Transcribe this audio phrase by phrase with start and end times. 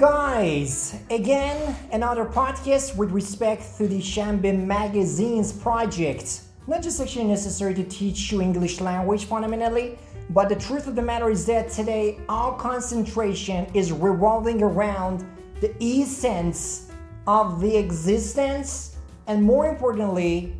[0.00, 6.40] guys, again another podcast with respect to the Shambin Magazine's project.
[6.66, 9.98] Not just actually necessary to teach you English language fundamentally,
[10.30, 15.26] but the truth of the matter is that today our concentration is revolving around
[15.60, 16.90] the essence
[17.26, 20.54] of the existence and more importantly,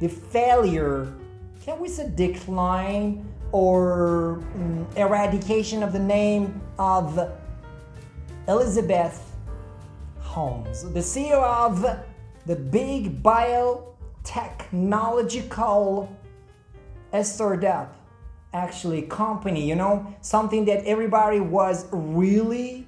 [0.00, 1.14] the failure,
[1.64, 7.32] can we say decline or mm, eradication of the name of
[8.48, 9.36] Elizabeth
[10.18, 11.82] Holmes, the CEO of
[12.46, 16.08] the big biotechnological
[17.22, 17.94] startup
[18.52, 22.86] actually company, you know, something that everybody was really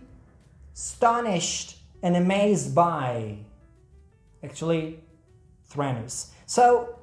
[0.74, 3.38] astonished and amazed by.
[4.42, 4.98] Actually,
[5.70, 6.30] Theranos.
[6.46, 6.98] So,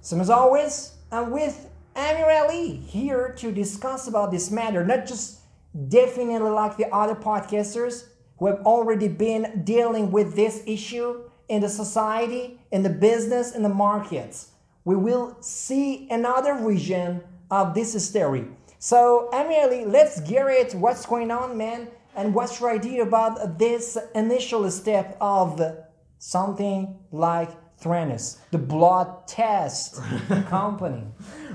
[0.00, 5.41] same as always, I'm with Amir Ali here to discuss about this matter, not just
[5.88, 8.06] definitely like the other podcasters
[8.38, 13.62] who have already been dealing with this issue in the society, in the business, in
[13.62, 14.50] the markets.
[14.84, 18.46] We will see another vision of this story.
[18.78, 20.74] So, Amir let's get it.
[20.74, 21.88] What's going on, man?
[22.16, 25.60] And what's your idea about this initial step of
[26.18, 27.50] something like
[27.82, 30.00] Theranos, the blood test
[30.48, 31.04] company?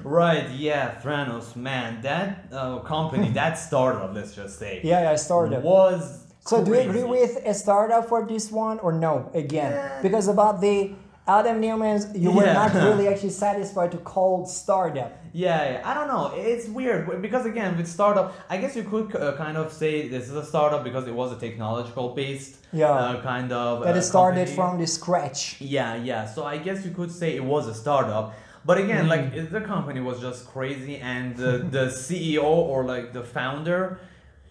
[0.03, 5.63] Right, yeah, Theranos, man, that uh, company, that startup, let's just say, Yeah, yeah, startup.
[5.63, 6.25] was.
[6.41, 9.29] So do you agree with a startup for this one or no?
[9.33, 10.93] Again, because about the
[11.27, 12.53] Adam Neumann's, you were Yeah.
[12.53, 15.11] not really actually satisfied to call startup.
[15.33, 16.31] Yeah, yeah, I don't know.
[16.35, 20.29] It's weird because again, with startup, I guess you could uh, kind of say this
[20.29, 22.91] is a startup because it was a technological based, Yeah.
[22.91, 23.83] uh, kind of.
[23.83, 24.55] That uh, it started company.
[24.55, 25.57] from the scratch.
[25.59, 26.25] Yeah, yeah.
[26.25, 28.33] So I guess you could say it was a startup.
[28.65, 29.09] But again, Mm.
[29.15, 33.99] like the company was just crazy, and the, the CEO or like the founder,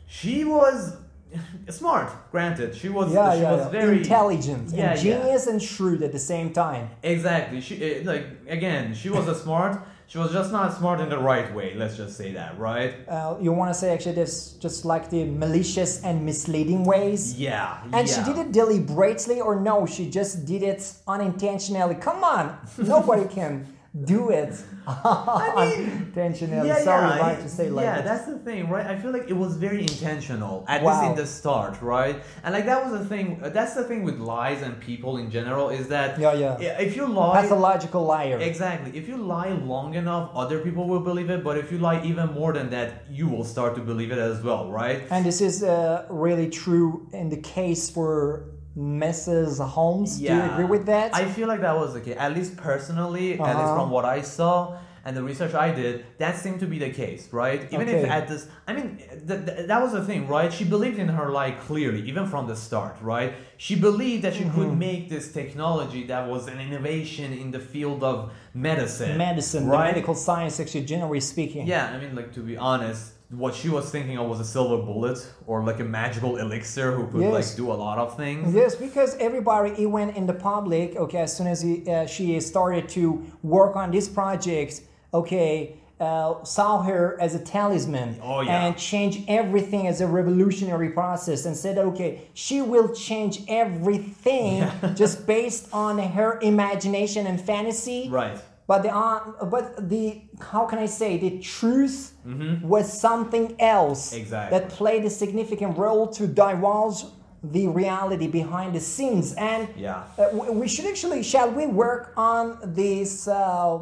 [0.06, 0.96] she was
[1.69, 2.09] smart.
[2.31, 3.81] Granted, she was Yeah, she yeah, was yeah.
[3.81, 6.91] very intelligent, Yeah, and genius and shrewd at the same time.
[7.03, 7.61] Exactly.
[7.61, 9.80] She eh, like again, she was a smart.
[10.08, 11.75] She was just not smart in the right way.
[11.75, 12.95] Let's just say that, right?
[13.08, 17.35] Uh, you want to say actually this just like the malicious and misleading ways.
[17.35, 17.79] Yeah.
[17.92, 21.96] And she did it deliberately or no, she just did it unintentionally.
[21.96, 23.67] Come on, nobody can
[24.05, 24.52] do it
[24.86, 26.68] unintentionally.
[26.83, 28.05] Sorry, I- like to say like yeah, that.
[28.05, 28.86] that's the thing, right?
[28.86, 30.90] I feel like it was very intentional, at Wow.
[31.01, 32.17] least in the start, right?
[32.45, 33.40] And like that was the thing.
[33.42, 36.57] uh, That's the thing with lies and people in general is that Yeah, yeah.
[36.61, 38.39] i- if you lie, Pathological liar.
[38.39, 41.42] exactly, if you lie long enough, other people will believe it.
[41.42, 44.42] But if you lie even more than that, you will start to believe it as
[44.42, 45.02] well, right?
[45.11, 48.45] And this is uh, really true in the case for
[48.77, 49.64] Mrs.
[49.67, 50.19] Holmes.
[50.19, 51.14] Do you agree with that?
[51.14, 52.17] I feel like that was the case.
[52.19, 53.75] At least personally, at least Uh-huh.
[53.77, 57.33] from what I saw and the research I did, that seemed to be the case,
[57.33, 57.61] right?
[57.73, 58.98] Even if at this, I mean,
[59.29, 60.53] th- th- that was the thing, right?
[60.53, 63.35] She believed in her lie clearly, even from the start, right?
[63.57, 64.79] She believed that she could Mm-hmm.
[64.91, 69.17] make this technology that was an innovation in the field of medicine.
[69.17, 69.93] Medicine, right?
[69.95, 71.67] medical science, actually, generally speaking.
[71.69, 74.83] Yeah, I mean, like to be honest, what she was thinking of was a silver
[74.83, 77.33] bullet or like a magical elixir who could Yes.
[77.33, 78.55] like do a lot of things.
[78.55, 82.89] Yes, because everybody, even in the public, okay, as soon as he, uh, she started
[82.91, 84.83] to work on this project,
[85.13, 88.67] okay, uh, saw her as a talisman Oh, yeah.
[88.67, 95.27] and change everything as a revolutionary process and said, okay, she will change everything just
[95.27, 98.08] based on her imagination and fantasy.
[98.11, 98.39] Right.
[98.66, 102.14] But the uh, but the how can I say the truth
[102.62, 104.20] was something else Mm-hmm.
[104.22, 104.58] Exactly.
[104.58, 107.04] that played a significant role to divulge
[107.44, 109.34] the reality behind the scenes.
[109.34, 110.02] And Yeah.
[110.18, 113.78] uh, we should actually shall we work on this uh,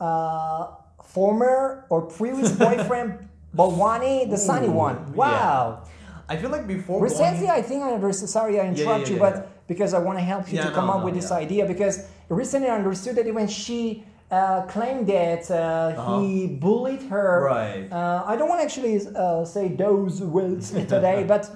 [0.00, 0.66] uh,
[1.04, 5.12] former or previous boyfriend Balwani, the sunny one.
[5.14, 5.82] Wow.
[6.28, 8.10] I feel like before Recently, going- I think I.
[8.12, 10.70] Sorry, I interrupt yeah, you, yeah, but because I want to help you Yeah, to
[10.70, 11.66] come no, up no, with this idea.
[11.66, 17.48] Because recently, I understood that when she uh, claimed that uh, he bullied her.
[17.50, 17.58] Uh-huh.
[17.60, 17.92] Right.
[17.92, 21.50] Uh, I don't want to actually uh, say those words today, but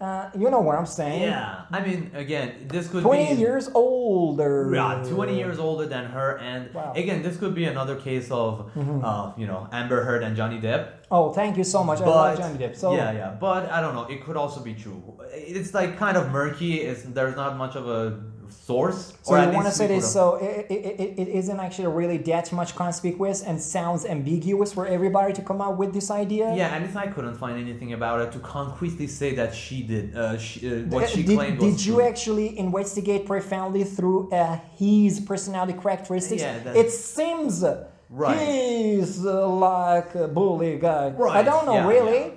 [0.00, 1.22] uh, you know what I'm saying.
[1.22, 4.70] Yeah, I mean, again, this could Twenty be years older.
[4.72, 6.92] Yeah, 20 years older than her, and Wow.
[6.94, 10.90] again, this could be another case of, uh, you know, Amber Heard and Johnny Depp.
[11.10, 12.00] Oh, thank you so much.
[12.00, 12.76] I love Johnny Depp.
[12.76, 14.04] So yeah, yeah, but I don't know.
[14.04, 15.02] It could also be true.
[15.32, 16.82] It's like kind of murky.
[16.82, 18.20] It's there's not much of a
[18.50, 19.12] source.
[19.22, 20.12] So or you want to say this?
[20.12, 24.86] So it, it, it, it isn't actually really that much conspicuous and sounds ambiguous for
[24.86, 26.54] everybody to come up with this idea.
[26.54, 30.16] Yeah, at least I couldn't find anything about it to concretely say that she did.
[30.16, 32.06] Uh, she, uh, what Uh, she did, claimed did you true.
[32.10, 36.42] actually investigate profoundly through uh, his personality characteristics?
[36.42, 37.64] Yeah, that's- it seems
[38.10, 38.38] Right.
[38.38, 41.12] he's uh, like a bully guy.
[41.40, 42.18] I don't know yeah, really.
[42.20, 42.30] yeah.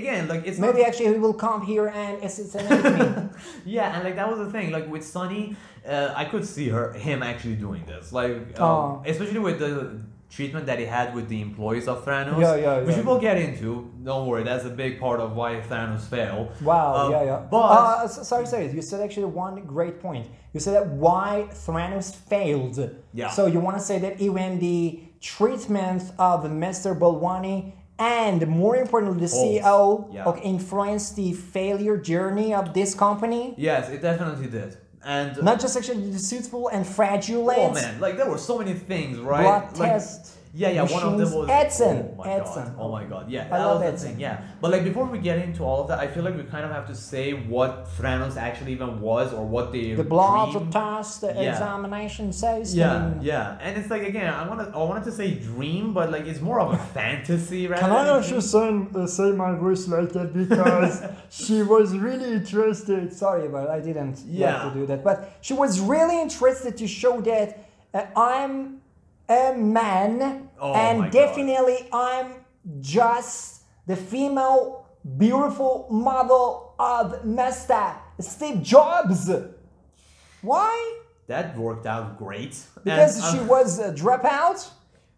[0.00, 3.28] Again, like it's Maybe not, actually he will come here and assassinate me.
[3.64, 4.70] yeah, and like that was the thing.
[4.72, 5.56] Like with Sunny,
[5.88, 8.12] uh, I could see her him actually doing this.
[8.12, 9.02] Like um, Oh.
[9.06, 10.00] especially with the
[10.30, 12.40] treatment that he had with the employees of Theranos.
[12.40, 13.02] Yeah, yeah, Which yeah.
[13.02, 13.88] we will get into.
[14.02, 16.50] Don't worry, that's a big part of why Theranos failed.
[16.60, 17.42] Wow, Um, yeah, yeah.
[17.50, 18.70] But uh, sorry, sorry.
[18.72, 20.26] You said actually one great point.
[20.52, 22.78] You said that why Theranos failed.
[23.12, 23.30] Yeah.
[23.30, 26.98] So you want to say that even the treatment of Mr.
[26.98, 30.24] Balwani and more importantly the CEO yeah.
[30.24, 33.54] okay, influenced the failure journey of this company.
[33.56, 34.76] yes, it definitely did.
[35.04, 37.58] And Not just actually deceitful and fraudulent.
[37.58, 39.42] oh man, like there were so many things, right?
[39.42, 40.32] Blood like, test.
[40.56, 40.82] Yeah, yeah.
[40.82, 42.10] One of them was Edison.
[42.16, 42.64] Oh my Edison.
[42.66, 42.74] god.
[42.78, 43.28] Oh my god.
[43.28, 44.08] Yeah, I that love was Edison.
[44.08, 44.20] the thing.
[44.20, 46.64] Yeah, but like before we get into all of that, I feel like we kind
[46.64, 50.72] of have to say what Theranos actually even was or what they The blood dreamed.
[50.72, 51.50] test the Yeah.
[51.52, 52.72] examination says.
[52.74, 56.26] Yeah, yeah, and it's like again, I wanted, I wanted to say dream, but like
[56.26, 57.82] it's more of a fantasy rather.
[57.82, 58.90] Can I than a also dream.
[58.92, 63.12] say, uh, say my voice like that because she was really interested.
[63.12, 64.62] Sorry, but I didn't Yeah.
[64.62, 65.02] like to do that.
[65.02, 67.48] But she was really interested to show that
[67.92, 68.80] uh, I'm
[69.28, 72.44] a man, Oh and definitely I'm
[72.80, 74.86] just the female,
[75.18, 77.96] beautiful model of Mr.
[78.20, 79.30] Steve Jobs.
[80.42, 81.00] Why?
[81.26, 82.56] That worked out great.
[82.82, 84.70] Because And, she um, was a dropout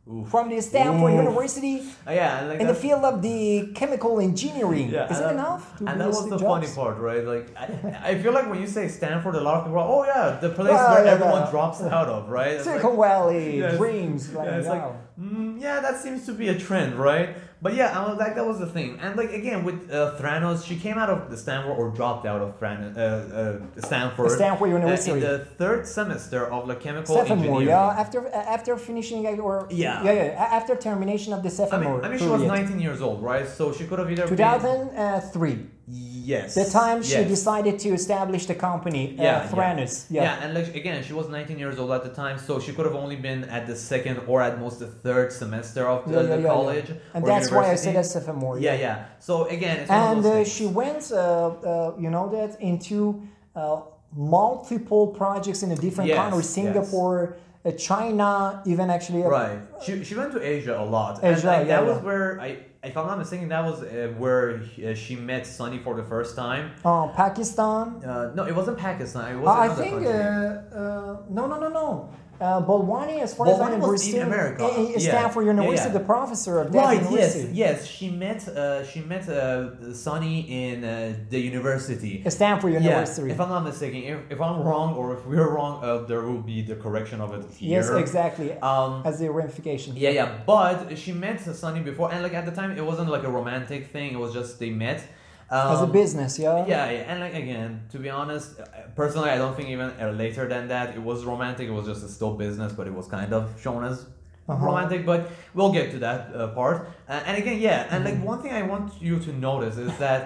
[0.08, 0.28] Oof.
[0.28, 1.18] from the Stanford Oof.
[1.24, 4.88] University uh, yeah, like in the field of the chemical engineering.
[4.90, 5.76] Yeah, Is it that- enough?
[5.78, 6.42] to And that was the Jobs?
[6.42, 7.24] funny part, right?
[7.24, 10.04] Like, I, I feel like when you say Stanford, a lot of people are, oh
[10.04, 11.50] yeah, the place Well, where yeah, everyone yeah.
[11.50, 12.52] drops out of, right?
[12.52, 14.32] It's like- Silicon Valley it's- dreams.
[14.32, 14.84] Like, yeah, it's like,
[15.20, 17.30] mm, yeah, that seems to be a trend, right?
[17.62, 18.98] But yeah, I was like, that was the thing.
[19.00, 22.42] And like again with uh, Theranos, she came out of the Stanford or dropped out
[22.42, 24.30] of Thran- uh, uh, Stanford.
[24.30, 25.12] Stanford uh, University.
[25.12, 27.68] in the third semester of like chemical Sophomore, engineering.
[27.68, 28.02] yeah.
[28.02, 30.02] After after finishing or Yeah.
[30.04, 30.48] yeah, yeah.
[30.58, 33.48] After termination of the I sophomore mean, I mean, she was 19 years old, right?
[33.48, 35.66] So she could have either been 2003.
[35.88, 37.28] Yes, The time she yes.
[37.28, 40.06] decided to establish the company, Yeah, uh, Theranos.
[40.10, 40.22] Yeah.
[40.24, 40.42] Yeah.
[40.42, 42.94] and like again, she was 19 years old at the time, so she could have
[42.94, 46.26] only been at the second or at most the third semester of the, Yeah, yeah,
[46.26, 46.48] the yeah, yeah.
[46.54, 46.90] college.
[47.14, 47.92] And or that's why I university.
[47.94, 48.58] said sophomore.
[48.58, 49.04] Yeah, yeah.
[49.20, 53.22] So again, it's And uh, she went, uh, uh, you know, that into
[53.54, 53.80] uh,
[54.16, 56.54] multiple projects in a different Yes, countries, yes.
[56.54, 59.22] Singapore, uh, China, even actually.
[59.22, 59.58] Right.
[59.84, 61.22] She, she went to Asia a lot.
[61.22, 62.02] and Asia, like, yeah, that was yeah.
[62.08, 65.94] where I, if I'm not mistaken, that was uh, where uh, she met Sunny for
[65.94, 66.72] the first time.
[66.84, 68.02] Uh, Pakistan.
[68.04, 69.34] Uh, no, it wasn't Pakistan.
[69.34, 72.10] It was Uh, I think uh, uh, no, no, no, no.
[72.40, 74.64] Uh, Balwani, as far as I Balwani know, was in America.
[74.78, 74.98] in Yeah.
[74.98, 75.98] Stanford Yeah, University, yeah.
[76.00, 77.00] the professor of that Right.
[77.02, 77.10] Yes.
[77.10, 77.48] university.
[77.64, 77.86] Yes.
[77.86, 78.40] She met.
[78.48, 82.22] Uh, she met uh, Sunny in uh, the university.
[82.28, 83.28] Stanford University.
[83.28, 86.22] Yeah, if I'm not mistaken, if, if I'm wrong or if we're wrong, uh, there
[86.28, 87.70] will be the correction of it here.
[87.78, 88.48] yes, exactly.
[88.70, 89.90] Um, as the ramification.
[89.96, 93.24] yeah, yeah, but she met Sunny before, and like at the time, it wasn't like
[93.24, 94.08] a romantic thing.
[94.16, 95.00] It was just they met.
[95.48, 96.66] Um, As a business, yeah.
[96.66, 98.64] Yeah, yeah, and like again, to be honest, uh,
[98.96, 101.68] personally, I don't think even uh, later than that it was romantic.
[101.68, 104.06] It was just a still business, but it was kind of shown as
[104.48, 104.64] Uh-huh.
[104.66, 105.04] romantic.
[105.12, 105.20] But
[105.54, 106.76] we'll get to that uh, part.
[107.08, 108.08] Uh, and again, yeah, and Mm-hmm.
[108.08, 110.20] like one thing I want you to notice is that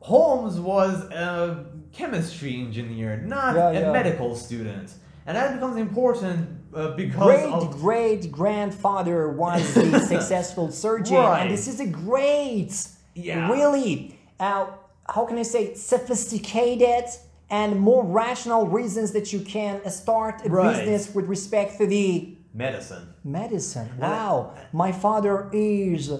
[0.00, 3.92] Holmes was a chemistry engineer, not Yeah, a yeah.
[3.92, 4.88] medical student,
[5.26, 6.40] and that becomes important
[6.74, 11.40] uh, because Great great grandfather was a successful surgeon, Right.
[11.42, 12.72] and this is a great,
[13.14, 13.50] Yeah.
[13.50, 14.66] really, uh,
[15.08, 17.04] how can I say, sophisticated
[17.50, 20.76] and more rational reasons that you can start a Right.
[20.84, 23.14] business with respect to the medicine.
[23.24, 23.88] medicine.
[23.98, 26.10] Wow, my father is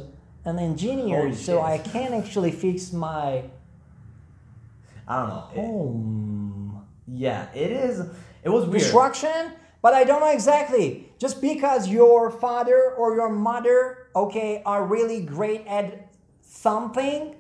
[0.45, 1.61] an engineer, Holy so.
[1.61, 3.45] I can actually fix my
[5.07, 6.83] I don't know.
[7.07, 8.01] It- yeah, it is.
[8.45, 8.81] It was weird.
[8.83, 9.53] destruction
[9.83, 15.21] but i don't know exactly just because your father or your mother okay are really
[15.23, 16.09] great at
[16.41, 17.35] something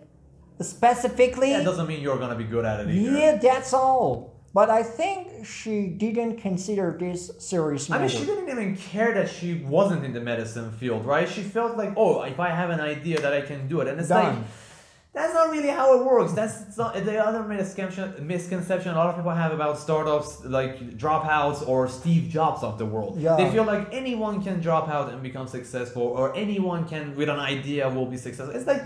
[0.61, 3.19] specifically That doesn't mean you're gonna be good at it either.
[3.19, 8.19] yeah that's all but i think she didn't consider this serious I mean, matter.
[8.19, 11.29] she didn't even care that she wasn't in the medicine field, right?
[11.29, 14.00] She felt like, oh, if I have an idea that I can do it, and
[14.00, 14.35] it's like
[15.15, 16.33] that's not really how it works.
[16.33, 21.67] That's not the other misconception, misconception a lot of people have about startups, like dropouts
[21.69, 23.12] or Steve Jobs of the world.
[23.21, 23.37] Yeah.
[23.37, 27.38] They feel like anyone can drop out and become successful, or anyone can with an
[27.38, 28.55] idea will be successful.
[28.57, 28.83] It's like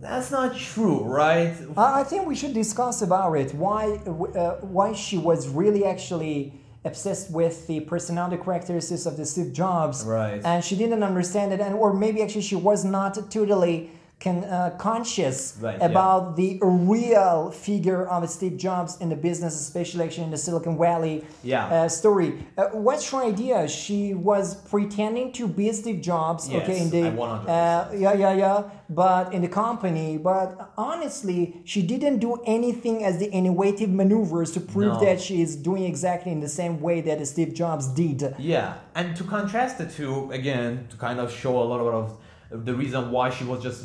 [0.00, 1.54] that's not true, right?
[1.76, 3.54] I I think we should discuss about it.
[3.54, 6.52] Why, uh, why she was really actually
[6.84, 10.40] obsessed with the personality characteristics of the Steve Jobs, Right.
[10.44, 13.90] And she didn't understand it, and or maybe actually she was not totally
[14.20, 15.86] con, uh, conscious Right, yeah.
[15.86, 20.76] about the real figure of Steve Jobs in the business, especially actually in the Silicon
[20.76, 21.66] Valley Yeah.
[21.66, 22.44] uh, story.
[22.56, 23.68] Uh, what's her idea?
[23.68, 28.62] She was pretending to be Steve Jobs, Yes, okay, in the uh, yeah, yeah, yeah,
[28.90, 30.18] but in the company.
[30.18, 35.00] But honestly, she didn't do anything as the innovative maneuvers to prove No.
[35.00, 38.34] that she is doing exactly in the same way that Steve Jobs did.
[38.38, 42.18] Yeah, and to contrast the two, again, to kind of show a little bit of
[42.64, 43.84] the reason why she was just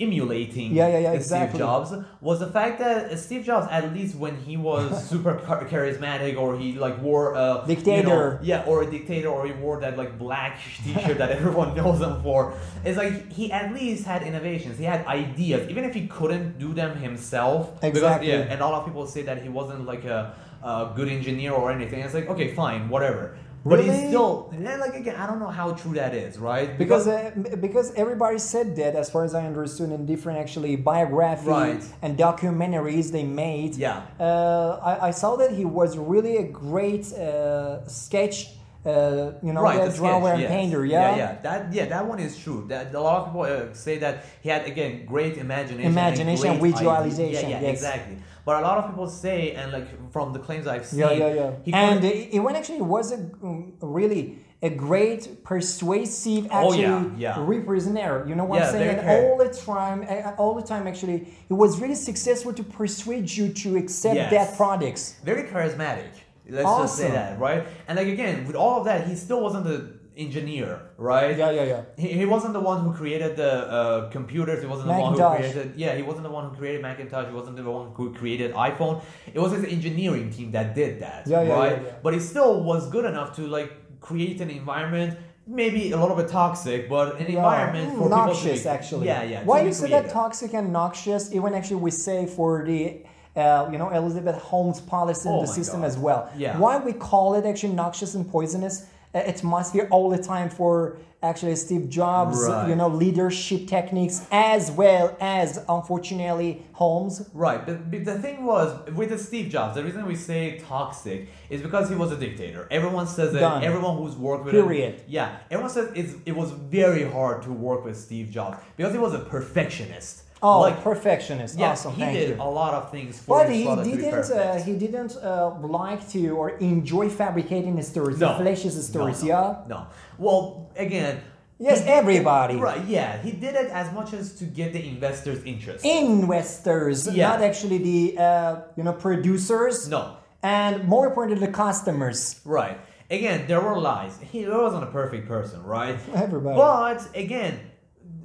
[0.00, 1.54] emulating Yeah, yeah, yeah, Steve.
[1.58, 5.34] Jobs was the fact that Steve Jobs, at least when he was super
[5.70, 8.08] charismatic or he like wore a you Dictator.
[8.08, 12.00] know, yeah, or a dictator, or he wore that like black T-shirt that everyone knows
[12.00, 12.54] him for.
[12.84, 14.78] It's like he at least had innovations.
[14.78, 17.74] He had ideas, even if he couldn't do them himself.
[17.80, 18.28] because- Exactly.
[18.30, 21.52] yeah, and a lot of people say that he wasn't like a, a good engineer
[21.52, 22.00] or anything.
[22.00, 23.36] It's like okay, fine, whatever.
[23.64, 23.90] But Really?
[23.90, 24.52] he's still
[24.84, 25.14] like again.
[25.16, 26.76] I don't know how true that is, right?
[26.76, 31.48] Because uh, because everybody said that, as far as I understood, in different actually biography
[31.48, 31.84] Right.
[32.02, 33.76] and documentaries they made.
[33.76, 34.02] Yeah.
[34.18, 38.48] Uh, I, I saw that he was really a great uh, sketch.
[38.84, 40.50] Uh, you know, right, the drawer sketch, and yes.
[40.50, 40.84] painter.
[40.84, 41.10] Yeah.
[41.10, 41.40] yeah, yeah.
[41.42, 42.64] That yeah, that one is true.
[42.66, 46.58] That a lot of people uh, say that he had again great imagination, Imagination and
[46.60, 47.48] great visualization, idea.
[47.48, 47.74] Yeah, yeah, yes.
[47.78, 48.16] exactly.
[48.44, 51.34] But a lot of people say, and like from the claims I've seen, Yeah, yeah,
[51.34, 51.50] yeah.
[51.64, 56.82] he and it, it went actually was a um, really a great persuasive Oh, actually
[56.82, 57.44] yeah, yeah.
[57.54, 58.28] representative.
[58.28, 58.98] You know what Yeah, I'm saying?
[58.98, 59.98] And all the time,
[60.38, 61.18] all the time actually,
[61.48, 64.30] he was really successful to persuade you to accept Yes.
[64.30, 65.16] that products.
[65.24, 66.10] very charismatic.
[66.48, 67.66] Let's just say that, right?
[67.88, 69.78] And like again, with all of that, he still wasn't the
[70.16, 71.36] engineer, right?
[71.36, 71.82] Yeah, yeah, yeah.
[71.96, 74.60] He, he wasn't the one who created the uh, computers.
[74.60, 75.52] He wasn't the one who Macintosh.
[75.52, 75.72] created.
[75.76, 77.26] Yeah, he wasn't the one who created Macintosh.
[77.28, 79.02] He wasn't the one who created iPhone.
[79.32, 81.72] It was his engineering team that did that, Yeah, yeah, right?
[81.82, 81.94] yeah, yeah.
[82.02, 86.28] But he still was good enough to like create an environment, maybe a little bit
[86.28, 89.06] toxic, but an environment Mm, for noxious people to be, actually.
[89.06, 89.44] Yeah, yeah.
[89.44, 91.32] Why you say that toxic and noxious?
[91.32, 93.04] Even actually we say for the
[93.34, 95.86] uh, you know Elizabeth Holmes policy in Oh the system God.
[95.86, 96.30] as well.
[96.36, 96.58] Yeah.
[96.58, 98.86] Why we call it actually noxious and poisonous?
[99.14, 102.68] It must be all the time for actually Steve Jobs, Right.
[102.68, 107.28] you know, leadership techniques as well as unfortunately Holmes.
[107.32, 111.60] Right, but, the thing was with the Steve Jobs, the reason we say toxic is
[111.62, 112.66] because he was a dictator.
[112.72, 113.40] Everyone says that.
[113.40, 113.62] Done.
[113.62, 114.94] Everyone who's worked with Period.
[114.94, 118.92] him, yeah, everyone says it's, it was very hard to work with Steve Jobs because
[118.92, 120.21] he was a perfectionist.
[120.42, 121.56] Oh, like perfectionist.
[121.58, 121.92] yeah, awesome.
[121.94, 122.36] he Thank did you.
[122.42, 124.30] a lot of things for But his he product to be didn't.
[124.32, 129.22] Uh, he didn't uh, like to or enjoy fabricating the stories, no, the fallacious stories.
[129.22, 129.34] no, no,
[129.68, 129.68] yeah.
[129.68, 129.86] No.
[130.18, 131.20] Well, again.
[131.58, 132.56] Yes, he- everybody.
[132.56, 132.84] Right.
[132.86, 135.84] Yeah, he did it as much as to get the investors' interest.
[135.84, 137.28] investors, Yeah.
[137.28, 139.88] not actually the uh, you know producers.
[139.88, 140.16] no.
[140.44, 142.40] And more importantly, the customers.
[142.44, 142.76] Right.
[143.08, 144.18] Again, there were lies.
[144.32, 145.96] He wasn't a perfect person, right?
[146.14, 146.56] Everybody.
[146.56, 147.60] But again,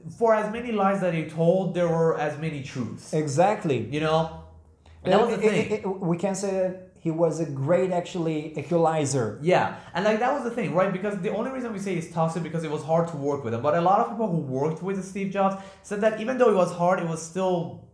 [0.09, 3.13] for as many lies that he told, there were as many truths.
[3.13, 3.79] Exactly.
[3.91, 4.43] You know?
[5.03, 5.71] And that was the thing.
[5.71, 9.39] it- it- we can say that he was a great actually equalizer.
[9.41, 10.91] yeah, and like that was the thing, right?
[10.91, 13.53] Because the only reason we say he's toxic because it was hard to work with
[13.53, 13.61] him.
[13.61, 16.55] But a lot of people who worked with Steve Jobs said that even though it
[16.55, 17.86] was hard, it was still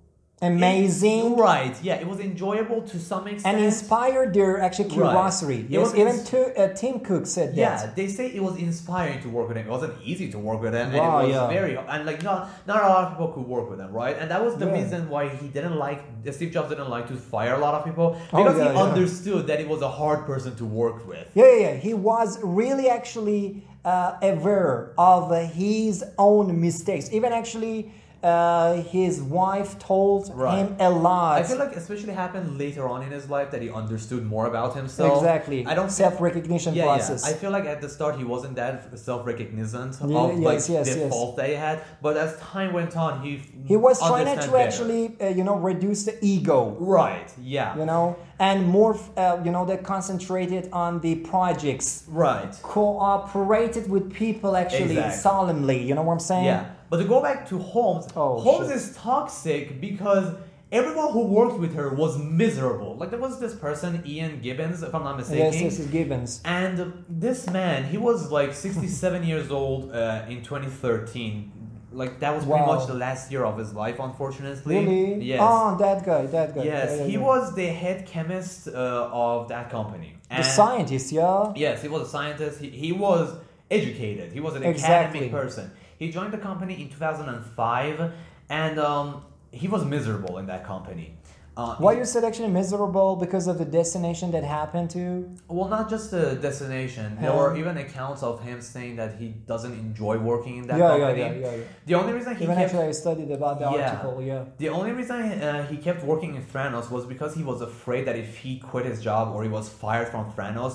[0.44, 1.38] Amazing.
[1.38, 1.76] right?
[1.82, 3.56] Yeah, it was enjoyable to some extent.
[3.56, 4.94] And inspired their actually Right.
[4.94, 5.60] curiosity.
[5.62, 7.58] It Yes, was even ins- to, uh, Tim Cook said that.
[7.58, 9.66] Yeah, they say it was inspiring to work with him.
[9.68, 11.48] It wasn't easy to work with him, and Wow, it was yeah.
[11.60, 14.16] very and like not not a lot of people could work with him, right?
[14.20, 14.80] And that was the Yeah.
[14.80, 16.00] reason why he didn't like
[16.38, 18.84] Steve Jobs didn't like to fire a lot of people Oh, because yeah, he yeah.
[18.88, 21.26] understood that it was a hard person to work with.
[21.34, 21.74] Yeah, yeah, yeah.
[21.88, 22.30] He was
[22.62, 23.46] really actually
[23.86, 25.24] uh, aware of
[25.64, 27.06] his own mistakes.
[27.12, 27.92] Even actually,
[28.24, 30.60] uh, his wife told Right.
[30.60, 31.42] him a lot.
[31.42, 34.76] I feel like especially happened later on in his life that he understood more about
[34.76, 35.18] himself.
[35.18, 35.60] exactly.
[35.72, 37.20] I don't self recognition yeah, process.
[37.26, 37.32] yeah.
[37.32, 40.94] I feel like at the start he wasn't that self-recognizant Yeah, of yes, like yes,
[40.94, 41.10] the yes.
[41.12, 43.32] fault that he had, but as time went on, he
[43.72, 44.58] he was trying to better.
[44.58, 46.60] actually, uh, you know, reduce the ego.
[46.80, 52.54] right, yeah, You know, and more, uh, you know, they concentrated on the projects, right.
[52.62, 55.20] cooperated with people actually Exactly.
[55.28, 55.80] solemnly.
[55.88, 56.46] You know what I'm saying?
[56.46, 58.78] Yeah, but to go back to Holmes, Oh, Holmes shit.
[58.78, 60.36] is toxic because
[60.72, 62.96] everyone who worked with her was miserable.
[62.98, 65.54] Like there was this person, Ian Gibbons, if I'm not mistaken.
[65.54, 66.42] Yes, yes, Gibbons.
[66.46, 71.52] And this man, he was like 67 years old uh, in 2013.
[71.92, 74.78] Like that was pretty much the last year of his life, unfortunately.
[74.80, 75.24] Really?
[75.26, 75.40] Yes.
[75.44, 76.64] Oh, that guy, that guy.
[76.64, 77.20] yes, Yeah, he yeah.
[77.20, 80.16] was the head chemist uh, of that company.
[80.36, 81.54] the scientist, yeah.
[81.56, 82.60] Yes, he was a scientist.
[82.60, 83.36] He, he was
[83.70, 84.34] educated.
[84.34, 85.20] He was an Exactly.
[85.20, 85.70] academic person.
[86.04, 88.12] He joined the company in 2005,
[88.50, 91.16] and um, he was miserable in that company.
[91.56, 95.02] Uh, Why you said actually miserable because of the destination that happened to?
[95.48, 97.08] Well, not just the destination.
[97.22, 97.38] There Yeah.
[97.42, 101.06] were even accounts of him saying that he doesn't enjoy working in that Yeah, yeah,
[101.06, 101.22] company.
[101.22, 101.64] yeah, yeah, yeah.
[101.90, 103.84] The only reason he Even kept actually, I studied about the Yeah.
[103.92, 104.16] article.
[104.32, 104.44] Yeah.
[104.64, 108.18] the only reason uh, he kept working in Theranos was because he was afraid that
[108.26, 110.74] if he quit his job or he was fired from Theranos,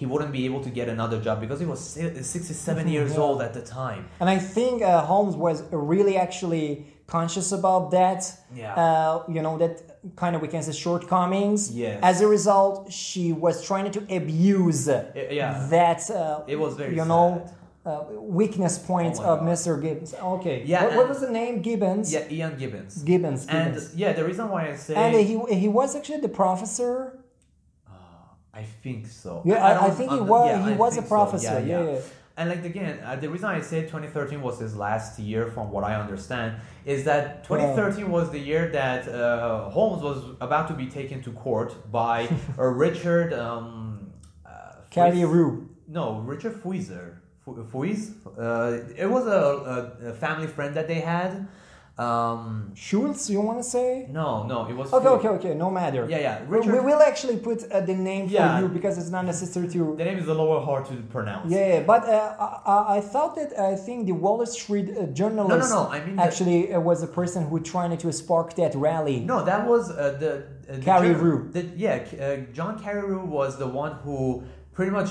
[0.00, 3.24] he wouldn't be able to get another job because he was 67 years Yeah.
[3.24, 4.02] old at the time.
[4.20, 5.56] And I think uh, Holmes was
[5.94, 6.66] really actually
[7.16, 8.20] conscious about that.
[8.62, 8.74] Yeah.
[8.84, 9.74] Uh, you know that
[10.22, 11.60] kind of we can say shortcomings.
[11.84, 11.98] Yes.
[12.10, 15.66] As a result, she was trying to abuse yeah.
[15.76, 16.00] that.
[16.10, 17.26] Uh, It was very you know.
[17.82, 18.04] Uh,
[18.40, 19.48] weakness point Oh of God.
[19.48, 19.72] Mr.
[19.84, 20.12] Gibbons.
[20.38, 20.56] Okay.
[20.66, 21.54] Yeah, What, what was the name?
[21.68, 22.06] Gibbons.
[22.14, 22.92] Yeah, Ian Gibbons.
[23.10, 23.40] Gibbons.
[23.48, 23.96] And Gibbons.
[24.02, 26.92] yeah, the reason why I say And, he he was actually the professor.
[28.60, 29.32] I think so.
[29.44, 31.14] Yeah, I- I think he under- wa- yeah, he was a think so.
[31.14, 31.98] professor, yeah, yeah.
[32.36, 35.82] And like again, uh, the reason I say 2013 was his last year, from what
[35.90, 36.50] I understand,
[36.86, 41.30] is that 2013 was the year that uh, Holmes was about to be taken to
[41.32, 42.16] court by
[42.58, 43.30] uh, Richard.
[43.44, 44.10] Um,
[44.46, 44.50] uh.
[45.88, 47.06] No, Richard Fuizer.
[47.44, 48.02] Fu- Fuisz.
[48.38, 49.40] Uh, it was a,
[49.74, 51.30] a, a family friend that they had.
[52.00, 54.06] Um, Shultz, you want to say?
[54.10, 54.86] no, no, it was.
[54.92, 55.18] Okay, Fuisz.
[55.18, 55.54] okay, okay.
[55.64, 56.02] No matter.
[56.08, 56.42] Yeah, yeah.
[56.44, 56.72] We- Richard.
[56.72, 58.60] We will actually put uh, the name for Yeah.
[58.60, 59.80] you because it's not necessary to.
[60.02, 61.46] The name is a little hard to pronounce.
[61.52, 62.34] Yeah, yeah, but uh,
[62.74, 65.90] I, I- thought that I think the Wall Street uh, journalist no, no.
[65.96, 69.18] I mean actually uh, was the person who trying to spark that rally.
[69.20, 70.32] No, that was uh, the,
[70.72, 71.38] uh, the Carrie Rue.
[71.76, 74.42] yeah, uh, John Carreyrou was the one who
[74.76, 75.10] pretty much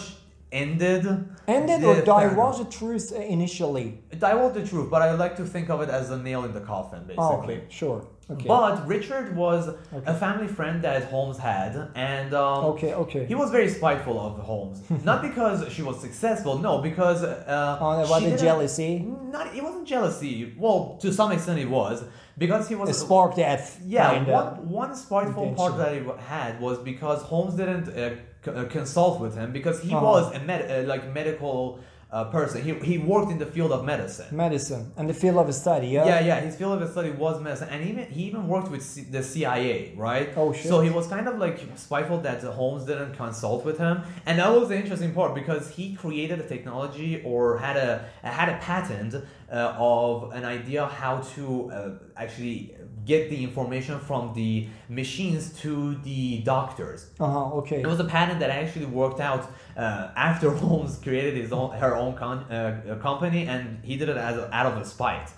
[0.51, 1.05] ended.
[1.47, 2.29] Ended or Theranos.
[2.29, 3.99] divulged the truth initially?
[4.11, 6.61] Divulged the truth, but I like to think of it as a nail in the
[6.61, 7.15] coffin, basically.
[7.25, 8.05] Oh, okay, sure.
[8.31, 8.47] Okay.
[8.47, 10.03] But Richard was Okay.
[10.05, 13.25] a family friend that Holmes had, and um, okay, okay.
[13.25, 14.79] he was very spiteful of Holmes.
[15.03, 18.99] Not because she was successful, no, because uh, Oh, the didn't- jealousy.
[18.99, 20.53] Not, it wasn't jealousy.
[20.59, 22.03] Well, to some extent, it was
[22.37, 23.61] because he was A spark that.
[23.83, 26.01] Yeah, one, one spiteful part that he
[26.35, 28.11] had was because Holmes didn't uh,
[28.47, 30.05] uh, consult with him because he Uh-huh.
[30.05, 31.79] was a med- uh, like medical
[32.11, 32.63] uh, person.
[32.63, 34.35] He, he worked in the field of medicine.
[34.35, 35.87] medicine and the field of study.
[35.89, 36.05] Yeah.
[36.07, 39.03] Yeah, yeah, his field of study was medicine, and even he even worked with C-
[39.15, 40.29] the CIA, right?
[40.35, 40.65] Oh, shit.
[40.71, 44.51] So he was kind of like spiteful that Holmes didn't consult with him, and that
[44.51, 49.13] was the interesting part because he created a technology or had a had a patent
[49.51, 52.75] uh, of an idea how to uh, actually
[53.05, 57.09] get the information from the machines to the doctors.
[57.19, 57.45] Uh huh.
[57.59, 57.81] Okay.
[57.81, 61.95] It was a patent that actually worked out uh, after Holmes created his own her
[61.95, 65.29] own con- uh, company, and he did it as out of a spite.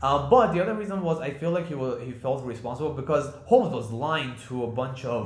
[0.00, 3.26] Uh, but the other reason was I feel like he was he felt responsible because
[3.46, 5.24] Holmes was lying to a bunch of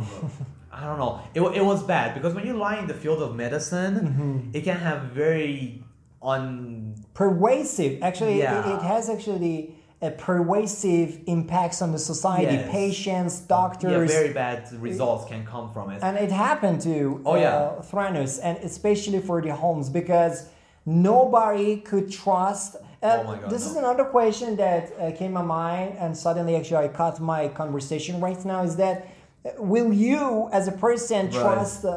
[0.73, 3.37] I don't know it, it was bad because when you lie in the field of
[3.37, 4.57] medicine Mm-hmm.
[4.57, 5.85] it can have very
[6.23, 8.03] un pervasive.
[8.03, 8.77] Actually, it- Yeah.
[8.77, 12.55] it, has actually a pervasive impacts on the society.
[12.57, 12.71] Yes.
[12.71, 16.03] Patients, yeah, doctors, very bad results can come from it.
[16.03, 17.55] and it happened to Oh, yeah.
[17.55, 20.49] uh, Theranos, and especially for the Holmes because
[20.87, 22.77] nobody could trust.
[23.03, 23.71] Uh, Oh my God, this no.
[23.71, 28.21] is another question that uh, came to mind, and suddenly actually I cut my conversation
[28.21, 28.63] right now.
[28.63, 28.97] Is that
[29.45, 31.33] uh, will you, as a person, Right.
[31.43, 31.93] trust uh,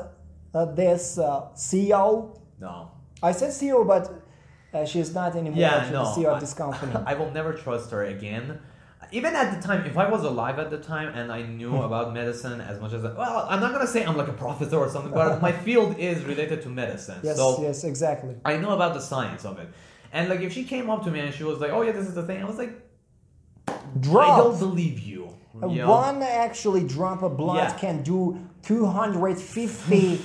[0.53, 2.37] uh, this uh, CEO?
[2.59, 2.91] no.
[3.29, 4.03] I said CEO, but
[4.73, 5.59] uh, she's not anymore.
[5.65, 6.03] Yeah, no.
[6.05, 6.93] the CEO I- of this company.
[7.11, 8.59] I will never trust her again.
[9.11, 11.89] Even at the time, if I was alive at the time and I knew Hmm.
[11.89, 14.77] about medicine as much as I, well, I'm not gonna say I'm like a professor
[14.85, 18.33] or something, but my field is related to medicine, yes, so yes, exactly.
[18.51, 19.69] I know about the science of it.
[20.11, 22.07] And like, if she came up to me and she was like, "Oh yeah, this
[22.11, 22.73] is the thing," I was like,
[23.99, 24.29] Drop.
[24.33, 25.21] "I don't believe you."
[25.61, 25.89] Uh, you know?
[25.89, 27.77] One actually drop of blood Yeah.
[27.83, 28.19] can do
[28.63, 30.21] 250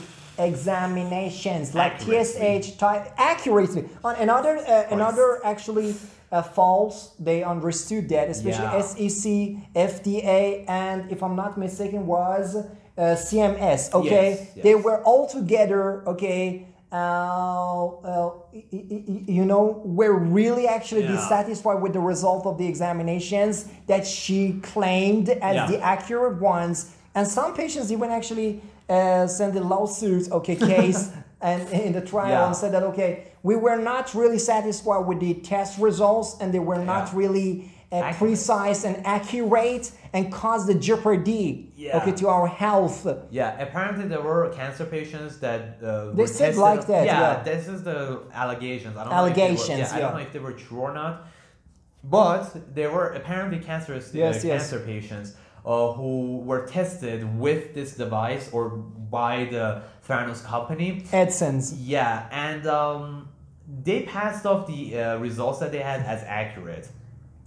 [0.47, 2.63] examinations, like Accurately.
[2.63, 3.89] TSH type accurately.
[4.05, 5.95] On another, uh, another actually
[6.33, 7.13] uh, false.
[7.19, 8.81] They understood that, especially Yeah.
[8.81, 13.93] SEC, FDA, and if I'm not mistaken, was uh, CMS.
[13.95, 14.63] Okay, Yes, yes.
[14.65, 16.03] they were all together.
[16.07, 16.67] Okay.
[16.93, 18.31] Uh,
[18.83, 21.13] you know, we're really actually Yeah.
[21.13, 25.67] dissatisfied with the result of the examinations that she claimed as Yeah.
[25.67, 26.91] the accurate ones.
[27.15, 31.03] And some patients even actually uh, sent a lawsuit, okay, case
[31.41, 32.47] and in the trial Yeah.
[32.49, 33.11] and said that okay,
[33.49, 37.19] we were not really satisfied with the test results and they were not Yeah.
[37.23, 37.51] really
[37.93, 41.97] uh, precise and accurate and caused the jeopardy Yeah.
[41.99, 42.99] okay to our health.
[43.31, 47.43] Yeah, apparently there were cancer patients that uh, They were said tested- like that, Yeah,
[47.51, 48.01] this is the
[48.43, 48.95] allegations.
[48.97, 50.81] I don't Allegations, Know if they were, yeah, I don't know if they were true
[50.89, 51.15] or not,
[52.19, 54.71] but there were apparently cancerous uh, Yes, yes.
[54.71, 55.29] cancer patients
[55.71, 61.05] uh, who were tested with this device or by the Theranos company.
[61.13, 61.73] Edison's.
[61.75, 63.29] Yeah, and um,
[63.85, 66.89] they passed off the uh, results that they had as accurate.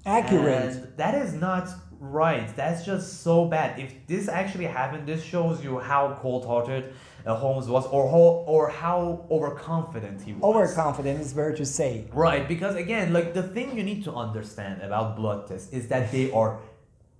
[0.06, 0.74] Accurate.
[0.74, 1.68] And that is not
[2.04, 3.80] Right, that's just so bad.
[3.80, 6.94] If this actually happened, this shows you how cold-hearted
[7.26, 10.44] uh, Holmes was, or how, or how overconfident he was.
[10.44, 12.06] Overconfident is better to say.
[12.12, 16.12] Right, because again, like the thing you need to understand about blood tests is that
[16.12, 16.60] they are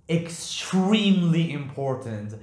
[0.08, 2.34] extremely important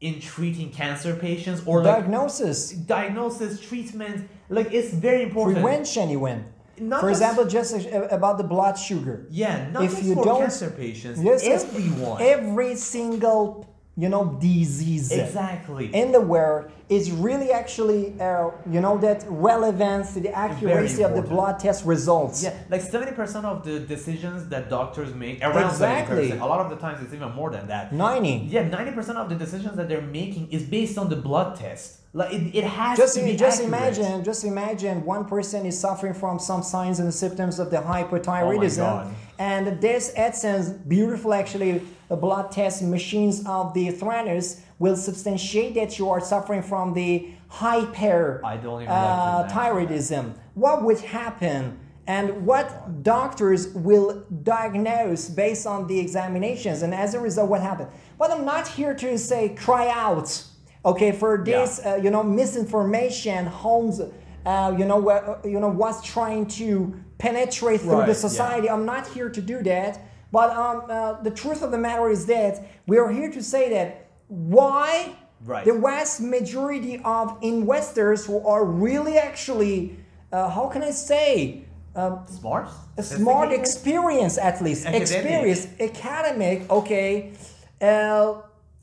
[0.00, 4.28] in treating cancer patients or like Diagnosis, diagnosis, treatment.
[4.48, 5.58] Like it's very important.
[5.62, 6.44] prevention, even.
[6.78, 9.26] Not For example, just uh, about the blood sugar.
[9.30, 11.22] Yeah, not If you for don't- cancer patients.
[11.22, 11.44] Yes.
[11.46, 12.20] everyone.
[12.20, 15.94] Every single, you know, disease exactly.
[15.94, 21.14] in the world is really actually, uh, you know, that relevance to the accuracy of
[21.14, 22.42] the blood test results.
[22.42, 26.22] Yeah, like seventy percent of the decisions that doctors make, around Exactly.
[26.22, 26.40] percent.
[26.40, 27.92] A lot of the times, it's even more than that.
[27.92, 28.48] 90.
[28.48, 31.98] Yeah, ninety percent of the decisions that they're making is based on the blood test.
[32.14, 33.68] Like it, it has Just, to be just accurate.
[33.68, 38.76] imagine, just imagine one person is suffering from some signs and symptoms of the hypothyroidism,
[38.76, 39.14] God.
[39.38, 45.98] and this Edison's beautiful, actually, uh, blood test machines of the Theranos will substantiate that
[45.98, 50.34] you are suffering from the hyper I don't even uh, like to imagine thyroidism.
[50.54, 51.78] What would happen?
[52.06, 57.88] And what doctors will diagnose based on the examinations, and as a result, what happened?
[58.18, 60.44] But I'm not here to say cry out,
[60.84, 61.92] okay, for this, Yeah.
[61.92, 63.46] uh, you know, misinformation.
[63.46, 64.00] Holmes,
[64.46, 68.28] uh, you know, you know, was trying to penetrate through Right, the yeah.
[68.28, 68.68] society.
[68.68, 69.98] I'm not here to do that.
[70.32, 73.68] But um, uh, the truth of the matter is that we are here to say
[73.70, 75.14] that why
[75.44, 75.64] Right.
[75.64, 79.96] the vast majority of investors who are really actually,
[80.32, 81.64] uh, how can I say,
[81.96, 82.68] uh, smart.
[82.96, 85.02] a smart experience at least, Academic.
[85.02, 87.32] experience, academic, okay.
[87.80, 88.34] Uh,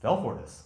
[0.01, 0.63] fell for this.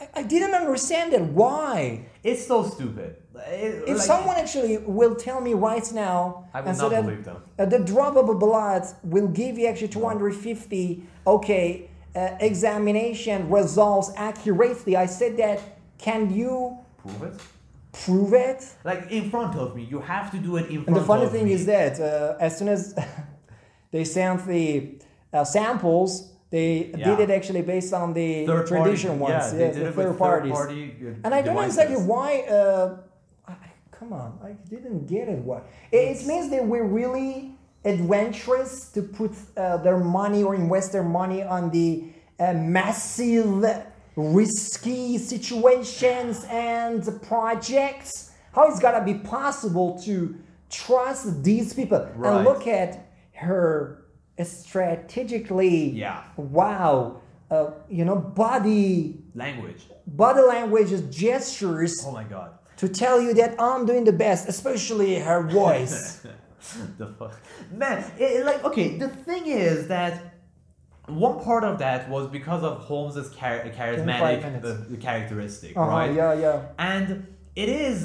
[0.00, 1.22] I, I didn't understand it.
[1.22, 2.06] Why?
[2.22, 3.16] It's so stupid.
[3.36, 7.24] It- If like- someone actually will tell me right now, I will not that, believe
[7.24, 7.42] them.
[7.58, 14.10] uh, the drop of a blood will give you actually 250, okay, uh, examination results
[14.16, 14.96] accurately.
[14.96, 15.60] I said that.
[15.98, 17.40] Can you prove it,
[17.92, 18.64] prove it?
[18.84, 20.86] like in front of me, you have to do it in front of me.
[20.86, 21.52] And the funny thing me.
[21.54, 22.94] is that uh, as soon as
[23.90, 24.94] they sent the
[25.32, 27.04] uh, samples, they Yeah.
[27.08, 30.52] did it actually based on the third tradition party, ones, Yeah, yes, the third parties.
[30.52, 32.40] Third party uh, And I don't know exactly why.
[32.42, 32.96] Uh,
[33.46, 33.54] I-
[33.90, 35.40] come on, I didn't get it.
[35.44, 35.60] Why?
[35.92, 41.02] It, it means they were really adventurous to put uh, their money or invest their
[41.20, 42.04] money on the
[42.40, 43.64] uh, massive,
[44.16, 48.32] risky situations and projects.
[48.52, 50.34] How it's gotta be possible to
[50.70, 52.34] trust these people Right.
[52.36, 54.04] and look at her
[54.46, 55.90] strategically.
[55.90, 56.22] Yeah.
[56.36, 57.20] Wow.
[57.50, 59.86] Uh, you know, body Language.
[60.06, 62.50] body language is gestures Oh my god.
[62.76, 66.26] to tell you that I'm doing the best, especially her voice.
[66.98, 67.40] the fuck,
[67.72, 68.04] man!
[68.18, 70.34] It, like, okay, the thing is that
[71.06, 76.12] one part of that was because of Holmes's char- charismatic uh, characteristic, Uh-huh, right?
[76.12, 76.66] Yeah, yeah.
[76.78, 77.98] And it is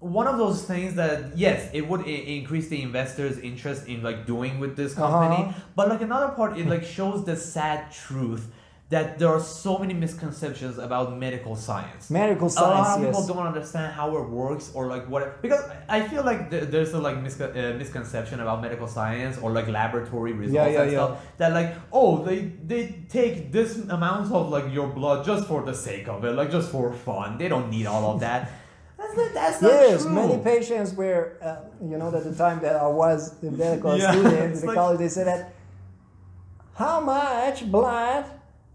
[0.00, 4.26] one of those things that yes, it would I- increase the investors' interest in like
[4.26, 5.44] doing with this company.
[5.44, 5.60] Uh-huh.
[5.74, 8.48] But like another part, it like shows the sad truth
[8.90, 12.08] that there are so many misconceptions about medical science.
[12.08, 13.28] Medical science a lot of people yes.
[13.28, 16.98] don't understand how it works or like what because I feel like th- there's a
[16.98, 20.98] like misco- uh, misconception about medical science or like laboratory results yeah, and yeah.
[20.98, 25.62] stuff that like oh they they take this amount of like your blood just for
[25.64, 28.50] the sake of it like just for fun they don't need all of that
[28.98, 32.60] that's not that's not Yes, true many patients were, uh, you know, at the time
[32.60, 35.54] that I was a medical Yeah, student in the like- college, they said that,
[36.74, 38.24] how much blood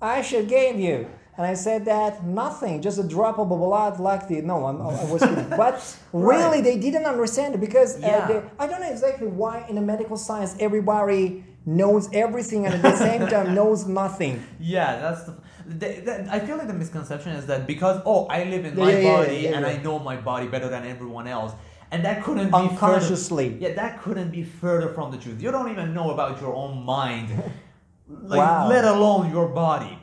[0.01, 1.07] I should give you?
[1.35, 5.03] And I said that nothing, just a drop of blood like the, no, I'm, I
[5.05, 5.49] was kidding.
[5.57, 5.75] But
[6.13, 9.81] really, they didn't understand it because uh, they, I don't know exactly why in the
[9.81, 14.43] medical science everybody knows everything and at the same time knows nothing.
[14.59, 18.75] yeah that's the I feel like the misconception is that because oh I live in
[18.75, 19.65] my yeah, yeah, body yeah, and.
[19.65, 21.53] I know my body better than everyone else
[21.91, 23.49] and that couldn't be Unconsciously.
[23.51, 26.53] further, yeah that couldn't be further from the truth you don't even know about your
[26.53, 27.29] own mind
[28.09, 28.67] like Wow.
[28.67, 29.97] let alone your body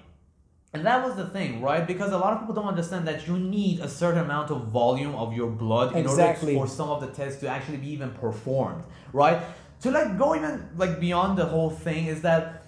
[0.72, 3.36] and that was the thing right because a lot of people don't understand that you
[3.38, 6.54] need a certain amount of volume of your blood in Exactly.
[6.56, 9.40] order for some of the tests to actually be even performed right
[9.80, 12.60] to like go even like beyond the whole thing is that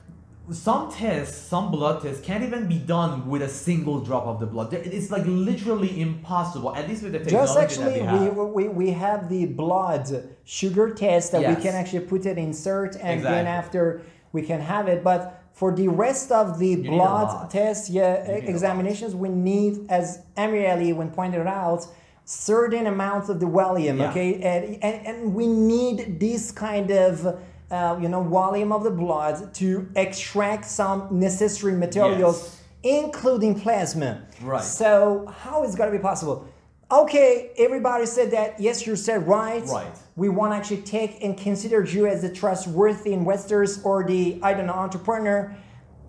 [0.50, 4.46] some tests, some blood tests, can't even be done with a single drop of the
[4.46, 4.72] blood.
[4.72, 8.36] It's like literally impossible, at least with the technology Just actually, that we we, have.
[8.36, 13.24] we, we have the blood sugar test that we can actually put it insert and
[13.24, 15.04] then after we can have it.
[15.04, 20.70] But for the rest of the a blood tests, yeah, examinations, we need, as Amir
[20.70, 21.86] Ali when pointed out,
[22.24, 24.10] certain amounts of the volume, Yeah.
[24.10, 24.34] okay?
[24.34, 27.38] And, and, and we need this kind of
[27.70, 33.02] uh, you know, volume of the blood to extract some necessary materials, Yes.
[33.04, 34.22] including plasma.
[34.42, 34.62] Right.
[34.62, 36.46] So how is it gonna be possible?
[36.90, 38.60] Okay, everybody said that.
[38.60, 39.64] Yes, you said right.
[39.66, 39.86] Right.
[40.14, 44.52] We want to actually take and consider you as the trustworthy investors or the I
[44.52, 45.56] don't know entrepreneur.